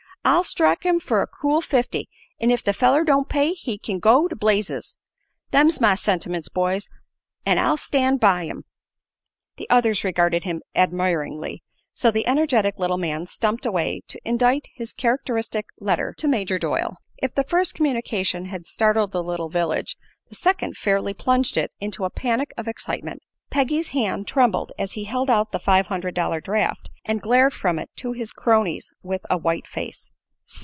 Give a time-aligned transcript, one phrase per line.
[0.23, 2.07] "I'll strike him fer a cool fifty,
[2.39, 4.95] an' if the feller don't pay he kin go to blazes.
[5.49, 6.87] Them's my sentiments, boys,
[7.43, 8.61] an' I'll stand by 'em!"
[9.57, 11.63] The others regarded him admiringly,
[11.95, 16.97] so the energetic little man stumped away to indite his characteristic letter to Major Doyle.
[17.17, 19.97] If the first communication had startled the little village,
[20.29, 23.23] the second fairly plunged it into a panic of excitement.
[23.49, 27.77] Peggy's hand trembled as he held out the five hundred dollar draft and glared from
[27.79, 30.09] it to his cronies with a white face.